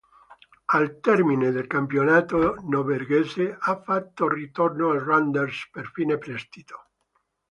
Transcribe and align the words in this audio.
Al 0.77 0.87
termine 1.07 1.51
del 1.51 1.67
campionato 1.67 2.55
norvegese, 2.63 3.55
ha 3.59 3.79
fatto 3.83 4.27
ritorno 4.27 4.89
al 4.89 5.01
Randers 5.01 5.69
per 5.71 5.91
fine 5.93 6.17
prestito. 6.17 6.87